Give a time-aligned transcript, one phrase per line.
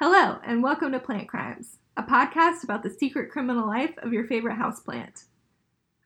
[0.00, 4.22] Hello, and welcome to Plant Crimes, a podcast about the secret criminal life of your
[4.28, 5.24] favorite houseplant.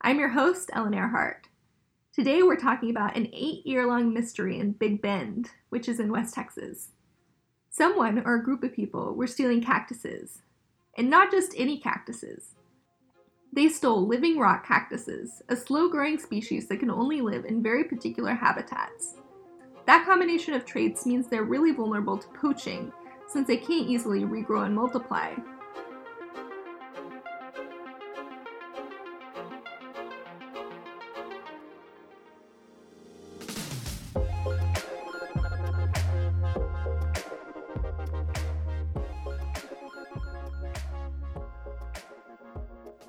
[0.01, 1.47] I'm your host, Ellen Earhart.
[2.11, 6.11] Today we're talking about an eight year long mystery in Big Bend, which is in
[6.11, 6.89] West Texas.
[7.69, 10.41] Someone or a group of people were stealing cactuses,
[10.97, 12.55] and not just any cactuses.
[13.55, 17.83] They stole living rock cactuses, a slow growing species that can only live in very
[17.83, 19.17] particular habitats.
[19.85, 22.91] That combination of traits means they're really vulnerable to poaching
[23.33, 25.33] since they can't easily regrow and multiply.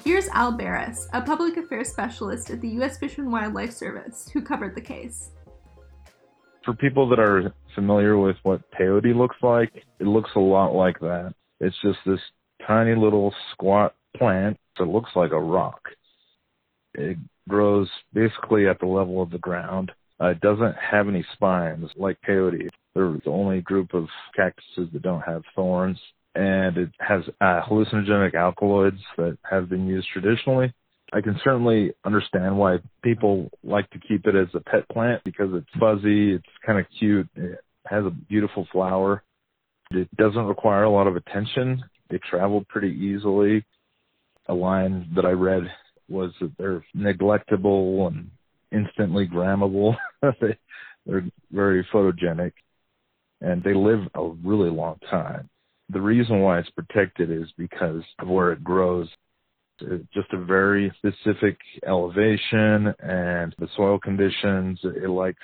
[0.02, 2.98] Here's Al Barris, a public affairs specialist at the U.S.
[2.98, 5.30] Fish and Wildlife Service, who covered the case
[6.64, 10.98] for people that are familiar with what peyote looks like, it looks a lot like
[11.00, 11.34] that.
[11.60, 12.20] It's just this
[12.66, 15.80] tiny little squat plant that looks like a rock.
[16.94, 17.16] It
[17.48, 19.92] grows basically at the level of the ground.
[20.20, 22.68] Uh, it doesn't have any spines like peyote.
[22.94, 25.98] They're the only group of cactuses that don't have thorns.
[26.36, 30.72] And it has uh, hallucinogenic alkaloids that have been used traditionally.
[31.14, 35.48] I can certainly understand why people like to keep it as a pet plant because
[35.54, 39.22] it's fuzzy, it's kind of cute, it has a beautiful flower.
[39.92, 41.84] It doesn't require a lot of attention.
[42.10, 43.64] They travel pretty easily.
[44.48, 45.62] A line that I read
[46.08, 48.28] was that they're neglectable and
[48.72, 49.94] instantly grammable.
[50.40, 50.58] they,
[51.06, 52.52] they're very photogenic
[53.40, 55.48] and they live a really long time.
[55.90, 59.08] The reason why it's protected is because of where it grows
[60.12, 64.78] just a very specific elevation and the soil conditions.
[64.82, 65.42] It likes,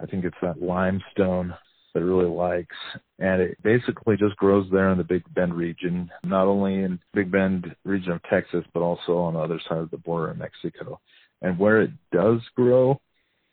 [0.00, 1.54] I think it's that limestone
[1.94, 2.76] that it really likes.
[3.18, 7.30] And it basically just grows there in the Big Bend region, not only in Big
[7.30, 11.00] Bend region of Texas, but also on the other side of the border in Mexico.
[11.42, 13.00] And where it does grow,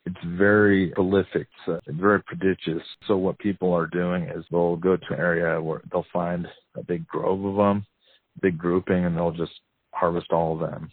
[0.04, 2.82] it's very prolific, so it's very prodigious.
[3.06, 6.82] So what people are doing is they'll go to an area where they'll find a
[6.82, 7.86] big grove of them,
[8.40, 9.52] big grouping, and they'll just
[9.92, 10.90] harvest all of them.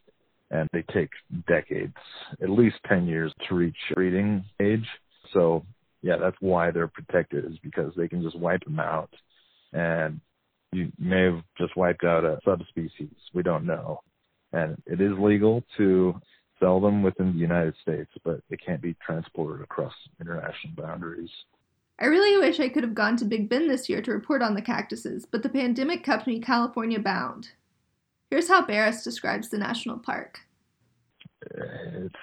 [0.51, 1.09] And they take
[1.47, 1.95] decades,
[2.41, 4.87] at least 10 years to reach breeding age.
[5.33, 5.63] So
[6.01, 9.13] yeah, that's why they're protected is because they can just wipe them out.
[9.73, 10.21] And
[10.71, 13.15] you may have just wiped out a subspecies.
[13.33, 14.01] We don't know.
[14.53, 16.19] And it is legal to
[16.59, 21.29] sell them within the United States, but it can't be transported across international boundaries.
[21.99, 24.55] I really wish I could have gone to Big Bend this year to report on
[24.55, 27.49] the cactuses, but the pandemic kept me California bound.
[28.29, 30.39] Here's how Barris describes the national park.
[31.41, 32.15] It's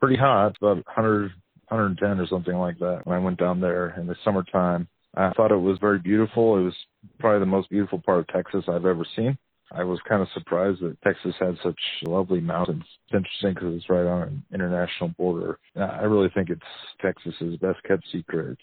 [0.00, 1.32] pretty hot, about 100,
[1.68, 3.02] 110 or something like that.
[3.04, 6.58] When I went down there in the summertime, I thought it was very beautiful.
[6.58, 6.74] It was
[7.18, 9.36] probably the most beautiful part of Texas I've ever seen.
[9.72, 12.84] I was kind of surprised that Texas had such lovely mountains.
[13.06, 15.58] It's interesting because it's right on an international border.
[15.74, 16.62] I really think it's
[17.02, 18.52] Texas's best kept secret.
[18.52, 18.62] It's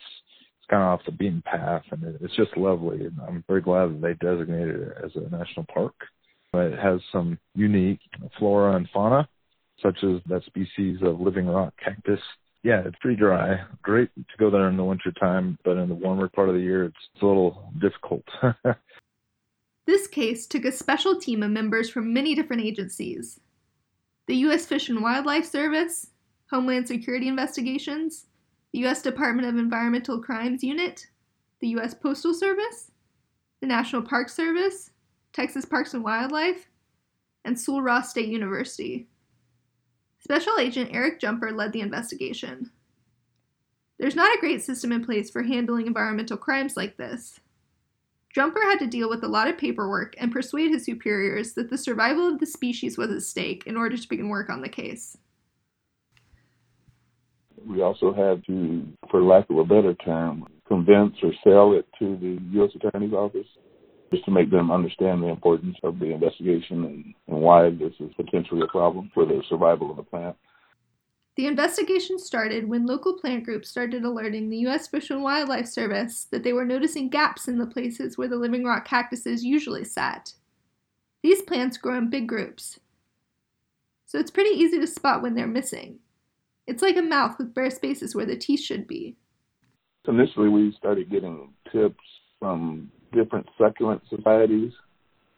[0.63, 3.05] it's kind of off the beaten path, and it's just lovely.
[3.05, 5.93] And I'm very glad that they designated it as a national park.
[6.53, 7.99] It has some unique
[8.37, 9.27] flora and fauna,
[9.81, 12.19] such as that species of living rock cactus.
[12.63, 13.61] Yeah, it's pretty dry.
[13.81, 16.85] Great to go there in the wintertime, but in the warmer part of the year,
[16.85, 18.23] it's a little difficult.
[19.85, 23.39] this case took a special team of members from many different agencies
[24.25, 24.65] the U.S.
[24.65, 26.11] Fish and Wildlife Service,
[26.49, 28.27] Homeland Security Investigations,
[28.71, 29.01] the U.S.
[29.01, 31.07] Department of Environmental Crimes Unit,
[31.59, 31.93] the U.S.
[31.93, 32.91] Postal Service,
[33.59, 34.91] the National Park Service,
[35.33, 36.69] Texas Parks and Wildlife,
[37.43, 39.07] and Sul Ross State University.
[40.19, 42.71] Special Agent Eric Jumper led the investigation.
[43.97, 47.39] There's not a great system in place for handling environmental crimes like this.
[48.33, 51.77] Jumper had to deal with a lot of paperwork and persuade his superiors that the
[51.77, 55.17] survival of the species was at stake in order to begin work on the case.
[57.65, 62.17] We also had to, for lack of a better term, convince or sell it to
[62.17, 62.71] the U.S.
[62.75, 63.47] Attorney's Office
[64.13, 68.11] just to make them understand the importance of the investigation and, and why this is
[68.15, 70.35] potentially a problem for the survival of the plant.
[71.35, 74.87] The investigation started when local plant groups started alerting the U.S.
[74.87, 78.63] Fish and Wildlife Service that they were noticing gaps in the places where the living
[78.63, 80.33] rock cactuses usually sat.
[81.23, 82.79] These plants grow in big groups,
[84.05, 85.97] so it's pretty easy to spot when they're missing.
[86.67, 89.15] It's like a mouth with bare spaces where the teeth should be.
[90.07, 92.03] Initially, we started getting tips
[92.37, 94.71] from different succulent societies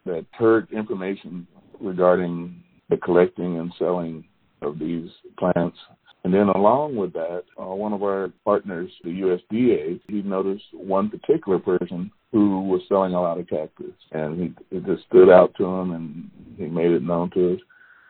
[0.06, 1.48] that heard information
[1.80, 4.24] regarding the collecting and selling
[4.62, 5.77] of these plants.
[6.24, 11.10] And then along with that, uh, one of our partners, the USDA, he noticed one
[11.10, 15.54] particular person who was selling a lot of cactus, and he it just stood out
[15.57, 17.60] to him, and he made it known to us.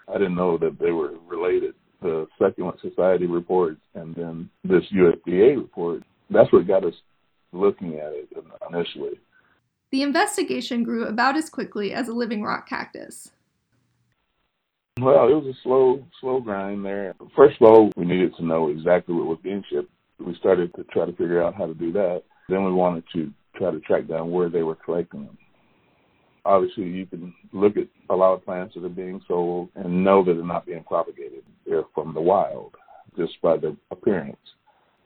[0.08, 1.74] I didn't know that they were related.
[2.02, 6.04] The Succulent Society report and then this USDA report.
[6.30, 6.94] That's what got us
[7.52, 8.30] looking at it
[8.70, 9.20] initially.
[9.92, 13.32] The investigation grew about as quickly as a living rock cactus.
[15.00, 17.16] Well, it was a slow, slow grind there.
[17.36, 19.92] First of all, we needed to know exactly what was being shipped.
[20.20, 22.24] We started to try to figure out how to do that.
[22.48, 25.38] Then we wanted to try to track down where they were collecting them.
[26.46, 30.24] Obviously, you can look at a lot of plants that are being sold and know
[30.24, 31.44] that they're not being propagated.
[31.66, 32.76] They're from the wild
[33.18, 34.38] just by their appearance.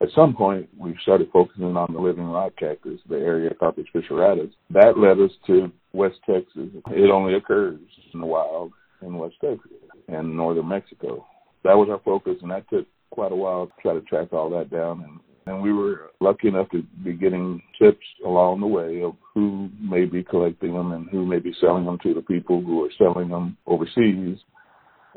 [0.01, 4.51] At some point, we started focusing on the living rock cactus, the Ariocarpus fissuratus.
[4.69, 6.69] That led us to West Texas.
[6.91, 7.79] It only occurs
[8.13, 9.71] in the wild in West Texas
[10.07, 11.25] and northern Mexico.
[11.63, 14.49] That was our focus, and that took quite a while to try to track all
[14.51, 15.03] that down.
[15.03, 19.69] And, and we were lucky enough to be getting tips along the way of who
[19.81, 22.91] may be collecting them and who may be selling them to the people who are
[22.97, 24.37] selling them overseas.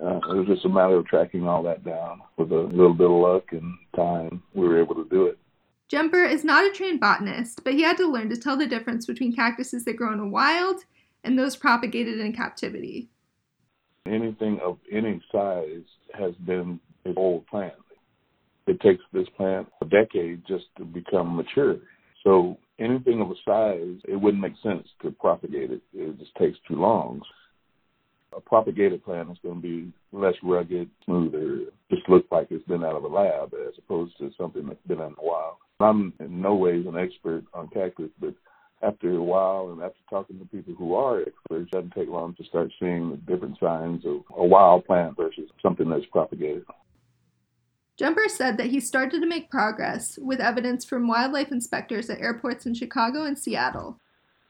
[0.00, 2.20] Uh, it was just a matter of tracking all that down.
[2.36, 5.38] With a little bit of luck and time, we were able to do it.
[5.88, 9.04] Jumper is not a trained botanist, but he had to learn to tell the difference
[9.04, 10.84] between cactuses that grow in the wild
[11.22, 13.10] and those propagated in captivity.
[14.06, 15.84] Anything of any size
[16.14, 17.74] has been an old plant.
[18.66, 21.76] It takes this plant a decade just to become mature.
[22.24, 25.82] So anything of a size, it wouldn't make sense to propagate it.
[25.92, 27.22] It just takes too long.
[28.34, 32.84] A propagated plant is going to be less rugged, smoother, just look like it's been
[32.84, 35.56] out of a lab as opposed to something that's been in the wild.
[35.80, 38.34] I'm in no ways an expert on cactus, but
[38.82, 42.34] after a while and after talking to people who are experts, it doesn't take long
[42.34, 46.64] to start seeing the different signs of a wild plant versus something that's propagated.
[47.98, 52.66] Jumper said that he started to make progress with evidence from wildlife inspectors at airports
[52.66, 54.00] in Chicago and Seattle.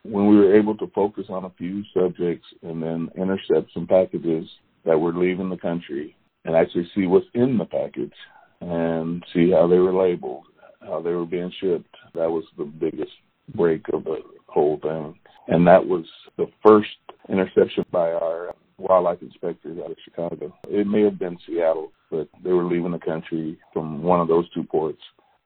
[0.05, 4.49] When we were able to focus on a few subjects and then intercept some packages
[4.85, 8.13] that were leaving the country and actually see what's in the package
[8.61, 10.45] and see how they were labeled,
[10.81, 13.13] how they were being shipped, that was the biggest
[13.55, 15.15] break of the whole thing.
[15.49, 16.05] And that was
[16.37, 16.91] the first
[17.29, 20.53] interception by our wildlife inspectors out of Chicago.
[20.69, 24.49] It may have been Seattle, but they were leaving the country from one of those
[24.51, 25.01] two ports.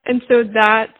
[0.06, 0.94] And so that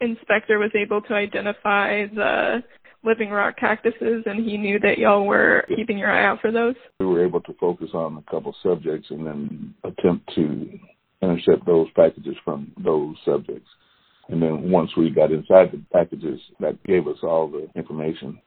[0.00, 2.62] inspector was able to identify the
[3.06, 6.74] living rock cactuses and he knew that y'all were keeping your eye out for those?
[7.00, 10.78] We were able to focus on a couple subjects and then attempt to
[11.22, 13.68] intercept those packages from those subjects.
[14.28, 18.40] And then once we got inside the packages, that gave us all the information.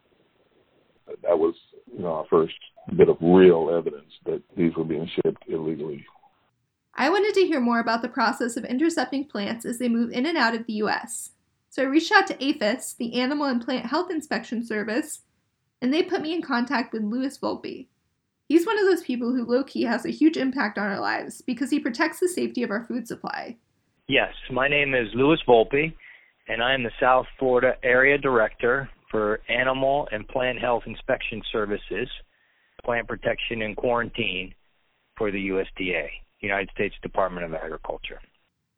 [1.24, 1.56] That was,
[1.92, 2.54] you know, our first
[2.96, 6.06] bit of real evidence that these were being shipped illegally.
[6.96, 10.26] I wanted to hear more about the process of intercepting plants as they move in
[10.26, 11.32] and out of the U.S.
[11.69, 15.21] So I reached out to APHIS, the Animal and Plant Health Inspection Service,
[15.81, 17.88] and they put me in contact with Louis Volpe.
[18.48, 21.44] He's one of those people who low key has a huge impact on our lives
[21.44, 23.57] because he protects the safety of our food supply.
[24.07, 25.94] Yes, my name is Louis Volpe,
[26.48, 32.10] and I am the South Florida Area Director for Animal and Plant Health Inspection Services,
[32.83, 34.56] Plant Protection and Quarantine
[35.16, 36.07] for the USDA,
[36.39, 38.19] United States Department of Agriculture.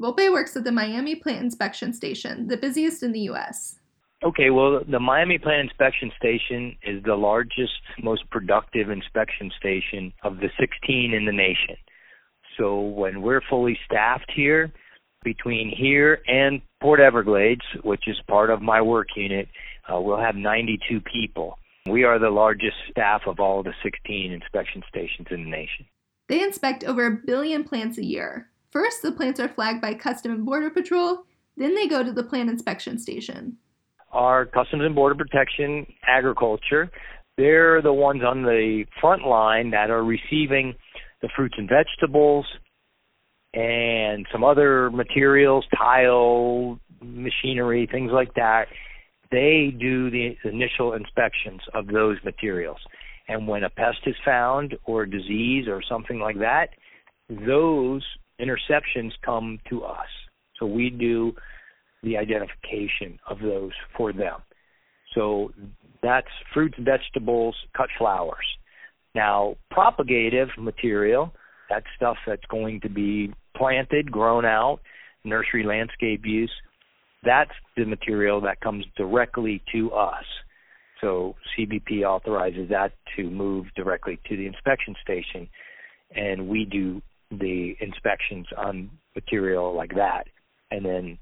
[0.01, 3.77] Volpe works at the Miami Plant Inspection Station, the busiest in the U.S.
[4.24, 10.38] Okay, well, the Miami Plant Inspection Station is the largest, most productive inspection station of
[10.38, 11.75] the 16 in the nation.
[12.58, 14.74] So when we're fully staffed here,
[15.24, 19.50] between here and Port Everglades, which is part of my work unit,
[19.88, 21.60] uh, we'll have 92 people.
[21.88, 25.86] We are the largest staff of all the 16 inspection stations in the nation.
[26.27, 28.50] They inspect over a billion plants a year.
[28.72, 31.24] First, the plants are flagged by Customs and Border Patrol,
[31.58, 33.58] then they go to the plant inspection station.
[34.12, 36.90] Our Customs and Border Protection agriculture,
[37.38, 40.74] they're the ones on the front line that are receiving
[41.22, 42.46] the fruits and vegetables,
[43.54, 48.68] and some other materials, tile, machinery, things like that,
[49.32, 52.80] they do the initial inspections of those materials.
[53.28, 56.70] And when a pest is found or a disease or something like that,
[57.30, 58.04] those
[58.41, 60.07] interceptions come to us.
[60.60, 61.33] So we do
[62.03, 64.39] the identification of those for them.
[65.13, 65.51] So
[66.01, 68.45] that's fruits, vegetables, cut flowers.
[69.13, 71.33] Now, propagative material,
[71.69, 74.79] that's stuff that's going to be planted, grown out,
[75.24, 76.51] nursery landscape use.
[77.24, 80.24] That's the material that comes directly to us.
[81.01, 85.50] So CBP authorizes that to move directly to the inspection station,
[86.15, 90.27] and we do the inspections on material like that,
[90.69, 91.17] and then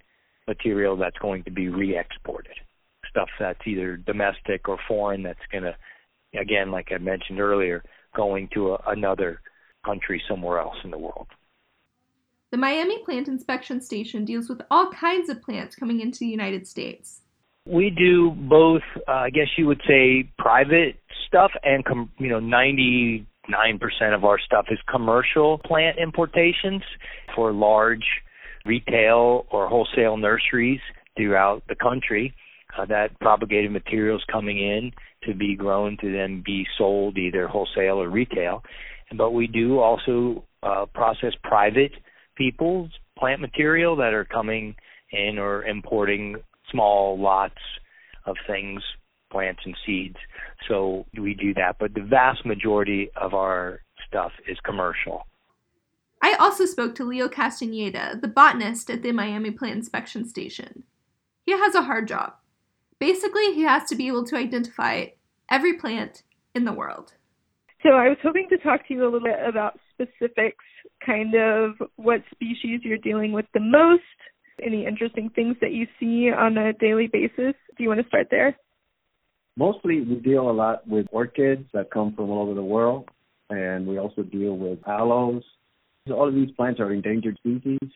[0.47, 2.55] material that's going to be re-exported.
[3.09, 5.75] stuff that's either domestic or foreign that's going to,
[6.39, 7.83] again, like I mentioned earlier,
[8.15, 9.41] going to a, another
[9.85, 11.27] country somewhere else in the world.
[12.51, 16.65] The Miami Plant Inspection Station deals with all kinds of plants coming into the United
[16.67, 17.21] States.
[17.65, 20.95] We do both, uh, I guess you would say, private
[21.27, 22.39] stuff and, com- you know,
[23.49, 26.83] 99% of our stuff is commercial plant importations
[27.35, 28.05] for large
[28.65, 30.81] retail or wholesale nurseries
[31.17, 32.33] throughout the country.
[32.77, 34.91] Uh, that propagated materials coming in
[35.23, 38.63] to be grown to then be sold either wholesale or retail.
[39.17, 41.91] But we do also uh, process private
[42.35, 44.75] people's plant material that are coming
[45.11, 46.35] in or importing
[46.71, 47.57] small lots
[48.25, 48.81] of things,
[49.31, 50.17] plants and seeds.
[50.67, 55.23] So we do that, but the vast majority of our stuff is commercial.
[56.21, 60.83] I also spoke to Leo Castaneda, the botanist at the Miami Plant Inspection Station.
[61.45, 62.33] He has a hard job.
[62.99, 65.05] Basically, he has to be able to identify
[65.49, 67.13] every plant in the world.
[67.81, 70.65] So I was hoping to talk to you a little bit about specifics,
[71.05, 74.03] kind of what species you're dealing with the most,
[74.61, 77.55] any interesting things that you see on a daily basis.
[77.77, 78.57] Do you want to start there?
[79.59, 83.09] Mostly we deal a lot with orchids that come from all over the world,
[83.49, 85.43] and we also deal with aloes.
[86.09, 87.89] All of these plants are endangered species.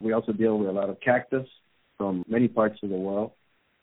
[0.00, 1.48] We also deal with a lot of cactus
[1.96, 3.30] from many parts of the world.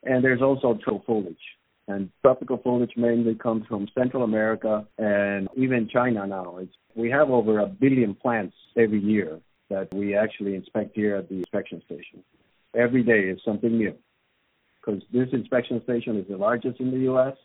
[0.04, 1.46] And there's also tropical foliage.
[1.88, 6.58] And tropical foliage mainly comes from Central America and even China now.
[6.60, 9.40] It's, we have over a billion plants every year
[9.72, 12.24] that we actually inspect here at the inspection station.
[12.76, 13.96] Every day is something new
[14.86, 17.36] because this inspection station is the largest in the U.S.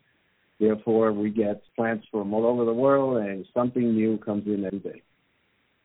[0.58, 4.78] Therefore, we get plants from all over the world and something new comes in every
[4.78, 5.02] day.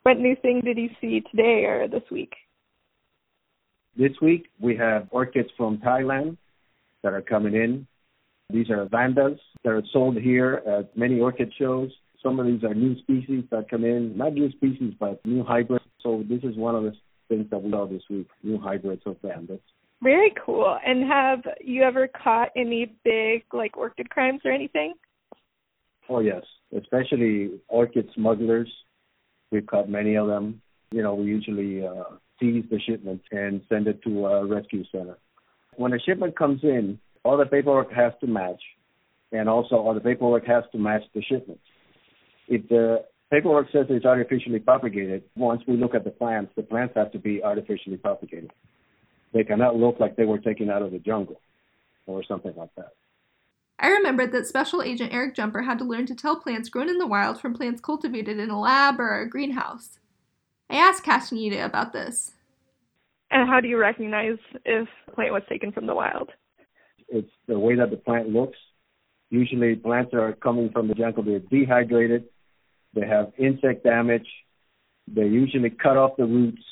[0.03, 2.33] What new thing did you see today or this week?
[3.97, 6.37] This week, we have orchids from Thailand
[7.03, 7.87] that are coming in.
[8.49, 11.89] These are vandas that are sold here at many orchid shows.
[12.21, 15.85] Some of these are new species that come in, not new species, but new hybrids.
[16.03, 16.93] So this is one of the
[17.29, 19.61] things that we saw this week, new hybrids of vandas.
[20.05, 20.77] Very cool.
[20.85, 24.93] And have you ever caught any big like orchid crimes or anything?
[26.07, 26.43] Oh yes,
[26.77, 28.71] especially orchid smugglers.
[29.51, 30.61] We've caught many of them.
[30.91, 32.03] You know, we usually uh,
[32.39, 35.17] seize the shipment and send it to a rescue center.
[35.75, 38.61] When a shipment comes in, all the paperwork has to match,
[39.31, 41.59] and also all the paperwork has to match the shipment.
[42.47, 46.93] If the paperwork says it's artificially propagated, once we look at the plants, the plants
[46.95, 48.51] have to be artificially propagated.
[49.35, 51.41] They cannot look like they were taken out of the jungle
[52.07, 52.93] or something like that.
[53.77, 56.99] I remembered that Special Agent Eric Jumper had to learn to tell plants grown in
[56.99, 59.99] the wild from plants cultivated in a lab or a greenhouse.
[60.69, 62.31] I asked Castaneda about this.
[63.29, 66.29] And how do you recognize if a plant was taken from the wild?
[67.09, 68.57] It's the way that the plant looks.
[69.31, 72.23] Usually, plants are coming from the jungle, they're dehydrated,
[72.93, 74.27] they have insect damage,
[75.13, 76.63] they usually cut off the roots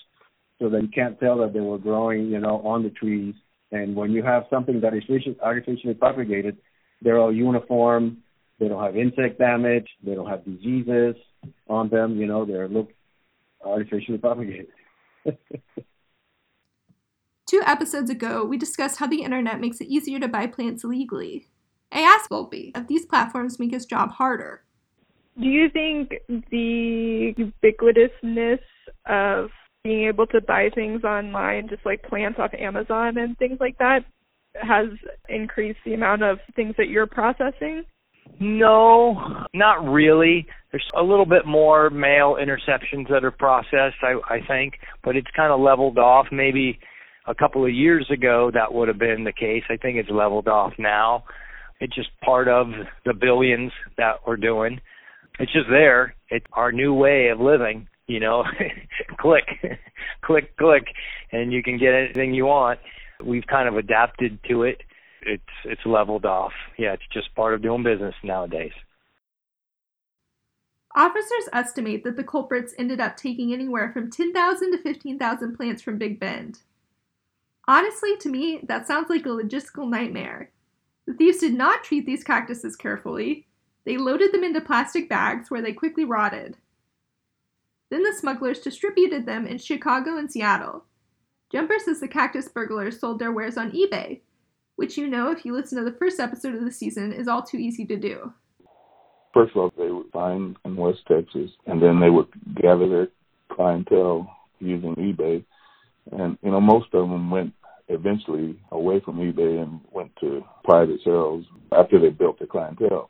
[0.63, 3.36] so that you can't tell that they were growing, you know, on the trees.
[3.74, 5.03] And when you have something that is
[5.41, 6.58] artificially propagated,
[7.01, 8.20] they're all uniform.
[8.60, 9.89] They don't have insect damage.
[10.05, 11.17] They don't have diseases
[11.67, 12.15] on them.
[12.15, 12.93] You know, they're look
[13.62, 14.67] artificially propagated.
[17.46, 21.50] Two episodes ago, we discussed how the internet makes it easier to buy plants legally.
[21.91, 24.63] I asked Volpe if these platforms make his job harder.
[25.38, 28.60] Do you think the ubiquitousness
[29.08, 29.50] of
[29.83, 33.99] being able to buy things online, just like plants off Amazon and things like that,
[34.55, 34.87] has
[35.27, 37.83] increased the amount of things that you're processing?
[38.39, 40.47] No, not really.
[40.71, 45.27] There's a little bit more mail interceptions that are processed, I, I think, but it's
[45.35, 46.27] kind of leveled off.
[46.31, 46.79] Maybe
[47.27, 49.63] a couple of years ago that would have been the case.
[49.69, 51.25] I think it's leveled off now.
[51.79, 52.67] It's just part of
[53.05, 54.79] the billions that we're doing.
[55.39, 56.15] It's just there.
[56.29, 58.43] It's our new way of living, you know.
[59.17, 59.45] click,
[60.22, 60.88] click, click,
[61.31, 62.79] and you can get anything you want.
[63.24, 64.81] We've kind of adapted to it.
[65.22, 66.53] It's it's leveled off.
[66.77, 68.74] Yeah, it's just part of doing business nowadays.
[70.95, 75.98] Officers estimate that the culprits ended up taking anywhere from 10,000 to 15,000 plants from
[75.98, 76.60] Big Bend.
[77.67, 80.51] Honestly, to me, that sounds like a logistical nightmare.
[81.07, 83.48] The thieves did not treat these cactuses carefully.
[83.86, 86.57] They loaded them into plastic bags where they quickly rotted.
[87.93, 90.85] Then the smugglers distributed them in Chicago and Seattle.
[91.51, 94.21] Jumper says the cactus burglars sold their wares on eBay,
[94.77, 97.43] which you know if you listen to the first episode of the season is all
[97.43, 98.33] too easy to do.
[99.31, 103.07] First of all, they would find in West Texas, and then they would gather their
[103.51, 104.27] clientele
[104.59, 105.45] using eBay
[106.12, 107.53] and you know most of them went
[107.89, 113.09] eventually away from eBay and went to private sales after they built their clientele.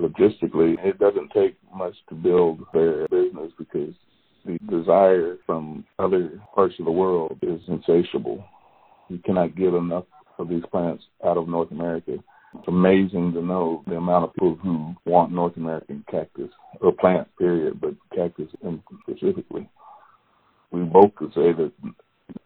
[0.00, 3.92] Logistically, it doesn't take much to build their business because
[4.44, 8.44] the desire from other parts of the world is insatiable.
[9.08, 10.04] You cannot get enough
[10.38, 12.18] of these plants out of North America.
[12.54, 16.50] It's amazing to know the amount of people who want North American cactus,
[16.80, 18.48] or plants, period, but cactus
[19.02, 19.68] specifically.
[20.70, 21.72] We both could say that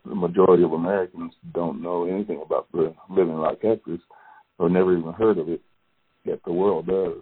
[0.04, 4.00] the majority of Americans don't know anything about the living rock cactus
[4.58, 5.60] or never even heard of it,
[6.24, 7.20] yet the world does.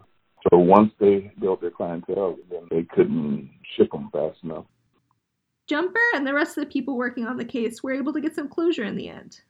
[0.49, 4.65] So once they built their clientele, then they couldn't ship them fast enough.
[5.69, 8.35] Jumper and the rest of the people working on the case were able to get
[8.35, 9.41] some closure in the end.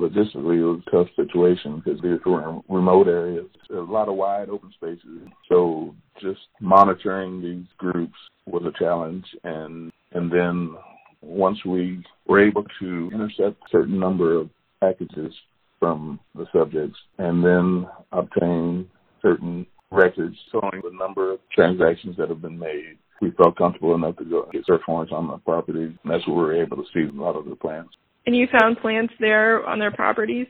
[0.00, 3.46] Logistically, it was a tough situation because these were in remote areas.
[3.70, 5.28] A lot of wide open spaces.
[5.48, 8.14] So just monitoring these groups
[8.46, 9.24] was a challenge.
[9.42, 10.76] And, and then
[11.20, 15.34] once we were able to intercept a certain number of packages
[15.80, 18.88] from the subjects and then obtain
[19.20, 22.98] certain records showing the number of transactions that have been made.
[23.20, 26.36] We felt comfortable enough to go get search warrants on the property, and that's where
[26.36, 27.90] we were able to see a lot of the plants.
[28.26, 30.46] And you found plants there on their properties?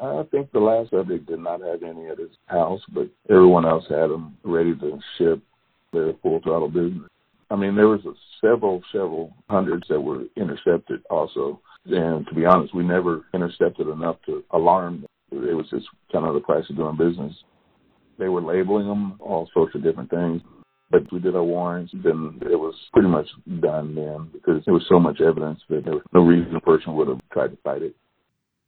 [0.00, 3.84] I think the last subject did not have any at his house, but everyone else
[3.88, 5.42] had them ready to ship
[5.92, 7.08] their full throttle business.
[7.50, 11.60] I mean, there was a several, several hundreds that were intercepted also.
[11.86, 15.48] And to be honest, we never intercepted enough to alarm them.
[15.48, 17.34] It was just kind of the price of doing business.
[18.20, 20.42] They were labeling them all sorts of different things.
[20.90, 23.28] But we did our warrants, and then it was pretty much
[23.60, 26.94] done then because there was so much evidence that there was no reason a person
[26.94, 27.96] would have tried to fight it.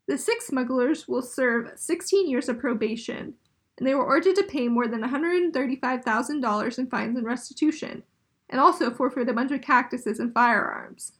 [0.08, 3.34] The six smugglers will serve 16 years of probation,
[3.76, 8.04] and they were ordered to pay more than $135,000 in fines and restitution,
[8.48, 11.12] and also forfeit a bunch of cactuses and firearms.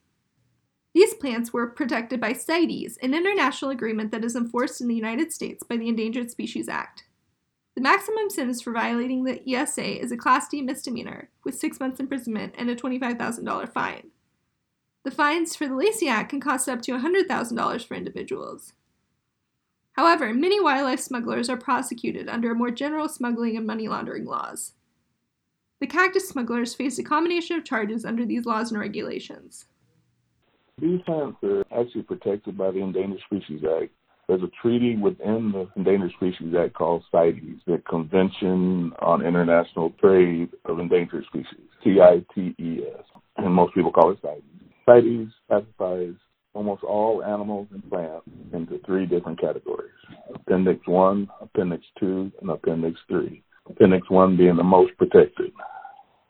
[0.94, 5.32] These plants were protected by CITES, an international agreement that is enforced in the United
[5.32, 7.04] States by the Endangered Species Act.
[7.74, 12.00] The maximum sentence for violating the ESA is a Class D misdemeanor, with six months
[12.00, 14.10] imprisonment and a $25,000 fine.
[15.04, 18.74] The fines for the Lacey Act can cost up to $100,000 for individuals.
[19.92, 24.72] However, many wildlife smugglers are prosecuted under more general smuggling and money laundering laws.
[25.80, 29.66] The cactus smugglers face a combination of charges under these laws and regulations.
[30.78, 33.90] These plants are actually protected by the Endangered Species Act
[34.32, 40.48] there's a treaty within the Endangered Species Act called CITES, the Convention on International Trade
[40.64, 43.04] of Endangered Species, C-I-T-E-S,
[43.36, 44.42] and most people call it CITES.
[44.86, 46.14] CITES classifies
[46.54, 49.90] almost all animals and plants into three different categories,
[50.34, 53.42] Appendix 1, Appendix 2, and Appendix 3.
[53.68, 55.52] Appendix 1 being the most protected.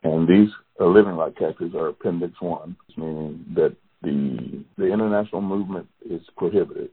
[0.03, 5.87] And these uh, living rock cactus are Appendix 1, meaning that the, the international movement
[6.09, 6.89] is prohibited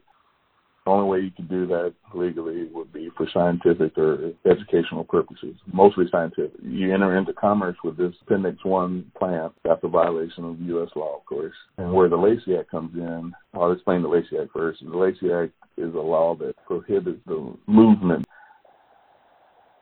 [0.85, 5.55] the only way you can do that legally would be for scientific or educational purposes,
[5.71, 6.59] mostly scientific.
[6.63, 10.89] You enter into commerce with this Appendix 1 plant after violation of U.S.
[10.95, 11.53] law, of course.
[11.77, 14.83] And where the Lacey Act comes in, I'll explain the Lacey Act first.
[14.83, 18.25] The Lacey Act is a law that prohibits the movement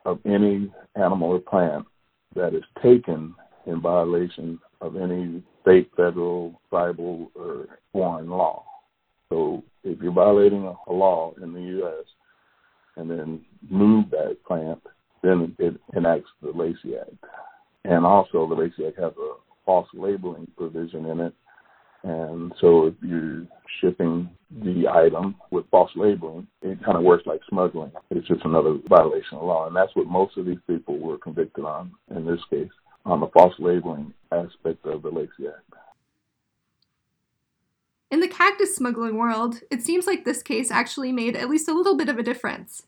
[0.04, 1.86] of any animal or plant
[2.34, 3.34] that is taken
[3.66, 8.64] in violation of any state, federal, tribal, or foreign law.
[9.30, 12.04] So if you're violating a, law in the U.S.
[12.96, 14.80] and then move that plant,
[15.22, 17.24] then it enacts the Lacey Act.
[17.84, 21.34] And also, the Lacey Act has a false labeling provision in it.
[22.02, 23.46] And so, if you're
[23.80, 24.30] shipping
[24.62, 27.92] the item with false labeling, it kind of works like smuggling.
[28.10, 29.66] It's just another violation of law.
[29.66, 32.70] And that's what most of these people were convicted on in this case,
[33.04, 35.70] on the false labeling aspect of the Lacey Act.
[38.10, 41.74] In the cactus smuggling world, it seems like this case actually made at least a
[41.74, 42.82] little bit of a difference.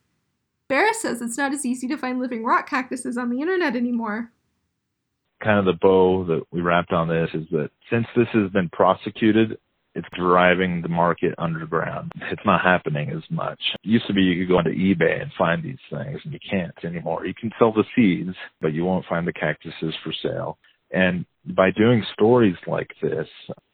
[0.69, 4.33] Barris says it's not as easy to find living rock cactuses on the internet anymore.
[5.43, 8.69] Kind of the bow that we wrapped on this is that since this has been
[8.71, 9.59] prosecuted,
[9.95, 12.13] it's driving the market underground.
[12.31, 13.61] It's not happening as much.
[13.85, 16.39] It used to be you could go onto eBay and find these things, and you
[16.51, 17.27] can't anymore.
[17.27, 20.59] You can sell the seeds, but you won't find the cactuses for sale.
[20.91, 23.29] And by doing stories like this,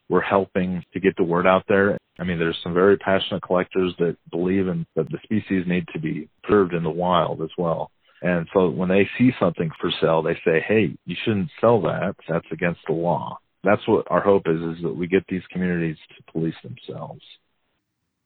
[0.09, 1.97] we're helping to get the word out there.
[2.19, 5.99] I mean, there's some very passionate collectors that believe in that the species need to
[5.99, 7.91] be preserved in the wild as well.
[8.21, 12.15] And so when they see something for sale, they say, hey, you shouldn't sell that.
[12.27, 13.37] That's against the law.
[13.63, 17.21] That's what our hope is, is that we get these communities to police themselves.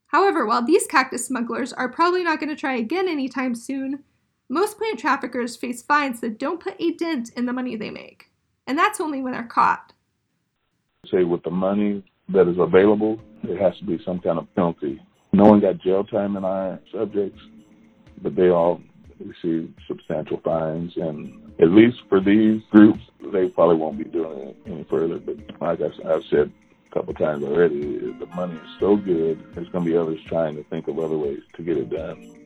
[0.08, 4.04] However, while these cactus smugglers are probably not going to try again anytime soon,
[4.50, 8.32] most plant traffickers face fines that don't put a dent in the money they make.
[8.66, 9.93] And that's only when they're caught
[11.10, 15.02] say with the money that is available, there has to be some kind of penalty
[15.34, 17.42] No one got jail time in our subjects,
[18.22, 18.82] but they all
[19.20, 20.94] received substantial fines.
[20.96, 25.18] And at least for these groups, they probably won't be doing it any further.
[25.20, 26.52] But like I've said
[26.90, 30.56] a couple times already, the money is so good, there's going to be others trying
[30.56, 32.43] to think of other ways to get it done.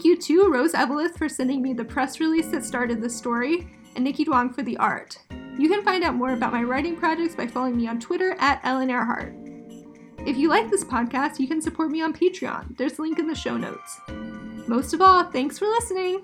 [0.00, 3.68] Thank you to Rose Eveleth for sending me the press release that started the story,
[3.94, 5.18] and Nikki Duong for the art.
[5.58, 8.62] You can find out more about my writing projects by following me on Twitter at
[8.64, 9.34] Ellen Earhart.
[10.24, 12.78] If you like this podcast, you can support me on Patreon.
[12.78, 14.00] There's a link in the show notes.
[14.66, 16.22] Most of all, thanks for listening!